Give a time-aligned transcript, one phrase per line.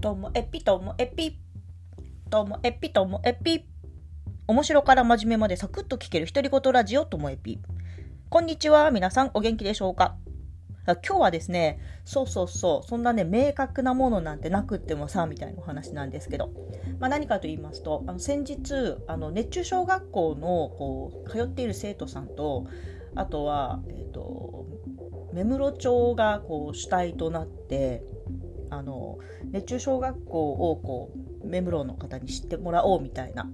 [0.00, 1.38] ともえぴともえぴ
[2.30, 3.66] ともえぴともえぴ
[4.46, 7.60] 面白から真面目までサクッと聞ける独り言ラジオともえぴ
[8.30, 10.16] こんにちは皆さんお元気でしょうか？
[10.86, 16.50] 今日はですねそうそうそうそんなね明確なものなんてなくってもさみたいなお話なんですけど、
[16.98, 20.46] まあ、何かと言いますとあの先日あの熱中小学校の
[20.78, 22.64] こう通っている生徒さんと
[23.14, 24.64] あとは、えーと
[25.32, 28.02] 目室町がこう主体となって
[28.70, 29.18] あの
[29.50, 33.50] 熱中小学校をこう目室の方に知ってもらおうみたいな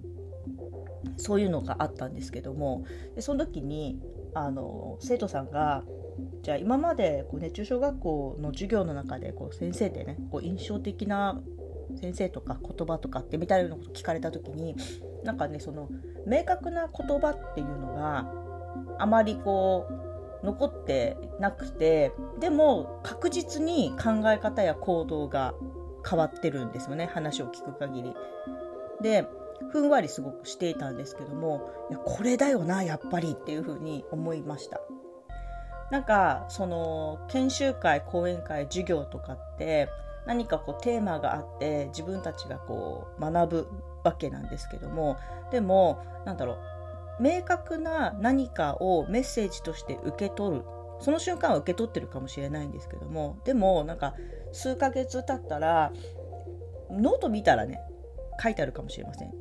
[1.16, 2.84] そういうのがあったんですけども
[3.14, 3.98] でその時に
[4.34, 5.82] あの生徒さんが
[6.42, 11.40] じゃあ今までこう熱中小学校の授業の中でこう先生でねこう印象的な
[12.00, 14.76] 先生とか言葉とかってみたいなこと聞かれた時に
[15.24, 15.88] なんかねその
[16.26, 18.30] 明確な言葉っていうのが
[18.98, 20.05] あまりこう
[20.42, 25.54] 残ってなくてでも確実に考え方や行動が
[26.08, 28.14] 変わってるんですよね話を聞く限り。
[29.00, 29.26] で
[29.70, 34.80] ふんわりすごくしていたんですけどもいやこれだよなやっぱりっていうふうに思いました。
[35.90, 39.88] なんかその研修会講演会授業とかって
[40.26, 43.68] 何かこうテーマがあって自分たちがこう学ぶ
[44.02, 45.16] わけなんですけども
[45.50, 46.58] でもなんだろう
[47.20, 50.64] 明確な何かをメッセージとして受け取る。
[51.00, 53.38] その瞬間は受け取ってるかもしれないんですけども。
[53.44, 54.14] でもなんか
[54.52, 55.92] 数ヶ月経ったら
[56.90, 57.80] ノート見たらね
[58.42, 59.32] 書いてあるかもしれません。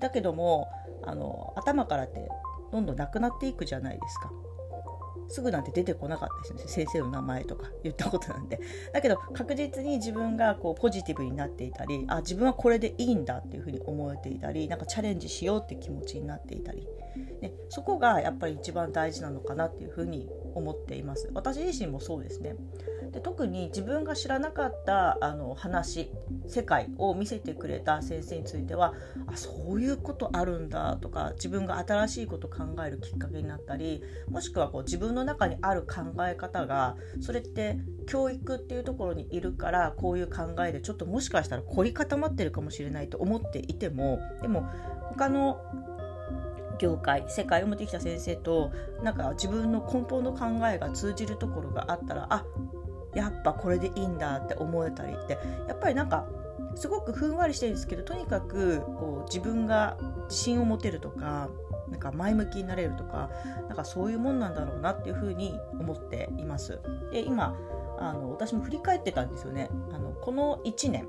[0.00, 0.68] だけども
[1.04, 2.28] あの頭からって
[2.70, 4.30] どんどんなくなっていくじゃないですか。
[5.28, 8.60] すぐなんて出てこなかったですね先生の名前とか言ったことなんで。
[8.92, 16.86] だけど確実に自分がこうポジティブになっていたりあ自分はこれでいいんだっていうふうに思えていたりなんかチャレンジしようって気持ちになっていたり、
[17.40, 21.30] ね、そこがやっぱり一番大事なのかなっていうふうに思っています。
[21.34, 22.56] 私自身もそうですね。
[23.10, 26.10] で特に自分が知らなかったあの話
[26.46, 28.94] 世界を見せてくれた先生については
[29.26, 44.68] あそういうことあるんだとか自分が新しいこと考えるきっかけになったりもしくはこう自分の中にある考え方がそれって教育っていうところにいるからこういう考えでちょっともしかしたら凝り固まってるかもしれないと思っていてもでも
[45.10, 45.60] 他の
[46.78, 48.70] 業界世界を持ってきた先生と
[49.02, 52.44] なんか自分の根本の考えが通じるところがあったらあ
[53.14, 56.26] やっぱこれでいいんだって思えたりってやっぱりなんか
[56.74, 59.96] すごくふんわりしてるんですけどとにかくこう自分が
[60.28, 61.48] 自信を持てるとか
[61.90, 63.30] なんか前向きになれるとか
[63.66, 66.80] なんかそういうもんなんだろうなっていうふうに思っています。
[67.10, 67.56] で今
[67.98, 69.70] あの私も振り返ってたんですよね。
[69.92, 71.08] あのこの1年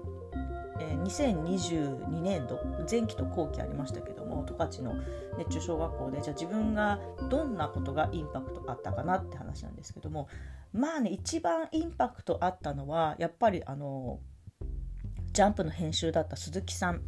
[0.80, 2.60] え、2022年度
[2.90, 4.96] 前期と後期ありましたけども十勝の
[5.38, 10.28] 熱中小学校でじゃあ自分がどんなことがインパクトあったかなって話なんですけども
[10.74, 14.20] まあね一番インパクトあったのはやっぱりあの
[15.34, 17.02] ジャンプの編集だった鈴木さん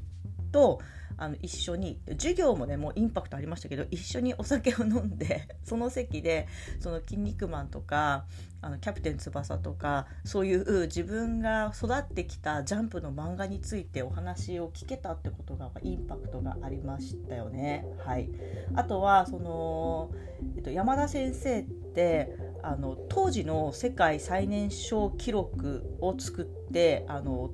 [0.51, 0.79] と
[1.21, 6.47] あの一緒に授業もねもうインパクトありましたけど一緒にお酒を飲んで その席で
[6.79, 8.25] その「筋肉マン」とか
[8.59, 17.85] あのキャプテン翼とかそういう自分が育ってきたジャンプの漫画についてお話を聞けたってことがインパクトがありましたよね。
[17.99, 18.27] はい、
[18.73, 20.09] あとはその、
[20.55, 27.51] えっと、山田先生ってあの当時の世界最年少記録を作ってあの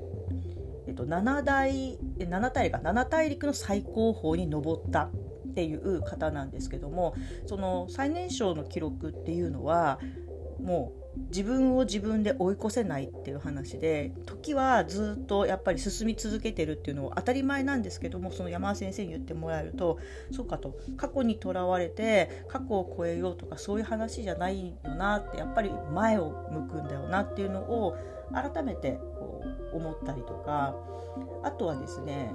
[0.98, 5.10] と、7大7大陸7大陸の最高峰に登ったっ
[5.54, 7.16] ていう方なんですけども
[7.46, 10.00] その最年少の記録っていうのは
[10.60, 19.98] もう自分を自分で追い越せないっていう話で時はずっとやっぱり進み続けてるっていうのは当たり前なんですけどもその山田先生に言ってもらえると
[20.32, 27.98] そうかと過去にとらわれて過去を超えようとかそういう話じゃないよなってやっぱり前を向くんだよなっていうのを
[28.32, 29.00] 改めて
[29.74, 30.76] 思ったりとか
[31.44, 32.34] あとはですね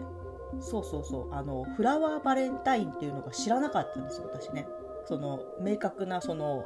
[0.60, 4.66] そうそうそうあのフラワーバレンタインっていうのが知らなかったんですよ私ね。
[5.06, 6.65] その明確なその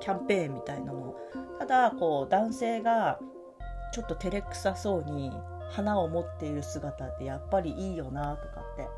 [0.00, 1.14] キャンペーンみたいなの。
[1.58, 3.18] ただこう男性が
[3.92, 5.32] ちょっと照れくさそうに
[5.70, 8.88] 花を持っている姿ってやっぱりいいよなとかって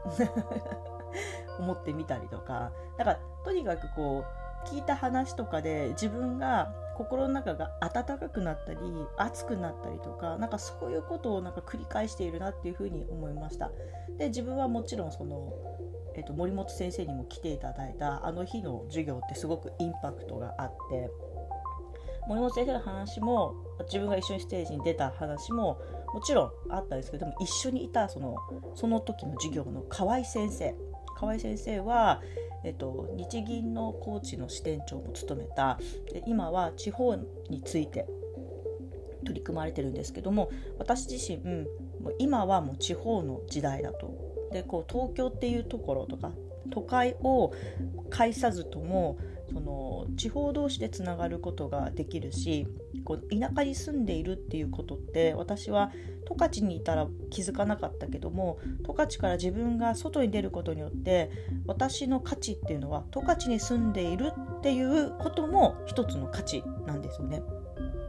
[1.59, 2.73] 思ってみたりとか。
[2.99, 4.25] だからとにかくこ
[4.65, 8.79] う聞いた話とかで自分が心の中が温かくなったり
[9.19, 13.71] 熱くなったりとかなんかそういうことをなんか繰り返しているなっていうふうに思いました。
[14.19, 15.53] で自分はもちろんその、
[16.15, 21.11] えー、と森本先生にも来ていただいたあの日の授業ってすごくインパクトがあって
[22.29, 23.55] 森本先生の話も
[23.85, 25.79] 自分が一緒にステージに出た話も
[26.15, 28.37] もちろんあったんですけども一緒にいたその
[28.75, 30.75] その時の授業の河合先生
[31.17, 32.23] 河合先生は、
[32.63, 35.79] えっと、日銀のコーチの支店長も務めた
[36.13, 37.17] で今は地方
[37.49, 38.07] について
[39.25, 41.39] 取り組まれてるんですけども私自身、
[42.01, 44.15] もう今はもう地方の時代だと。
[44.53, 46.31] でこう東京っていうところとか
[46.71, 47.53] 都会を
[48.11, 49.19] 介さずとも
[49.53, 52.67] その地方同士でつながることができるし
[53.05, 55.93] こう田舎に住んでいるっていうことって私は
[56.29, 61.31] 十勝にいたら気づかなかったけども十勝から自分が外に出ることによって
[61.67, 67.43] 私の価値っていうのは十勝に住んでいるっていうことも一つの価値なんですよね。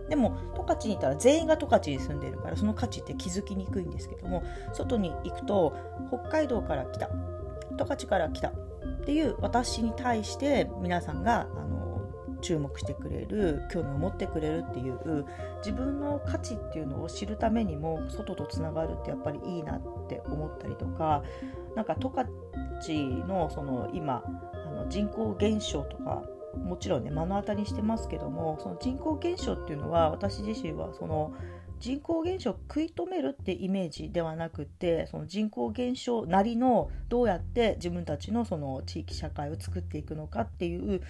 [0.09, 4.43] でも十勝にいたら全員が十勝に住んでいるからその価値って気づきにくいんですけども
[4.73, 5.73] 外に行くと
[6.07, 7.09] 北海道から来た
[7.77, 8.53] 十勝から来た
[9.07, 12.01] っていう私に対して皆さんがあの
[12.41, 15.25] 注目してくれる興味を持ってくれるっていう
[15.59, 21.23] 自分の価値っていうのを知るためにも外とつながるってやっぱりいいなって思ったりとか
[21.73, 22.27] なんか十勝
[23.25, 26.23] のその今あの人口減少とか
[26.61, 31.33] もちろんね目の当たりにしてますけどもその人口減少っていうのは私自身はその
[31.79, 41.01] 人口減少を食い止めるってイメージではなくてその人口減少なりのどうやって自分たちのその地域社会を作っていくのかっていう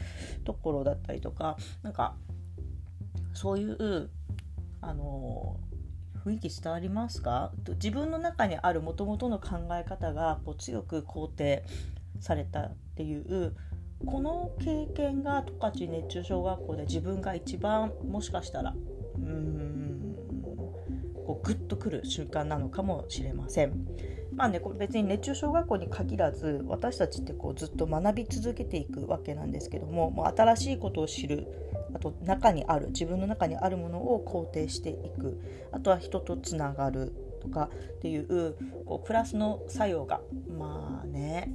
[0.43, 2.15] ところだったりとかなんか
[3.33, 4.09] そういう
[4.81, 5.57] あの
[6.25, 7.53] 雰囲気伝わりますか？
[7.75, 11.63] 自分の中にあるもともとの考え方がこう強く肯定
[12.19, 13.55] されたっていう
[14.05, 18.75] この経験が十勝熱中小学校で自分が一番もしかしたら
[19.17, 19.86] うーん
[21.27, 23.85] こうグッとくる瞬間なのかもしれません。
[24.33, 31.47] まあね、これ別に熱中小学校に限らず私たちってこうずっと学び続けていくわけなんですけどももう新しいことを知る
[31.93, 35.41] あと中にある自分の中にあるものを肯定していく
[35.71, 40.21] あとは人とつながるとかっていうこうプラスの作用が
[40.57, 41.51] まあね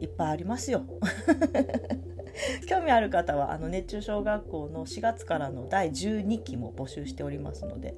[0.00, 0.82] いっぱいありますよ。
[2.68, 7.96] 興味ある方はあの熱中小学校の4月からの第12期も募集しておりますので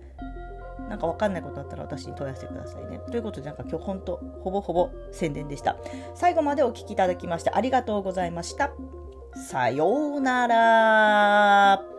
[0.88, 3.00] なんかわかんないことあったら私に問い合わせてくださいね。
[3.10, 5.76] ということでなんか今日ほんとほぼほぼ宣伝でした。
[6.14, 8.72] 最後までお聴きいただきましてありがとうございました。
[9.50, 11.97] さようなら。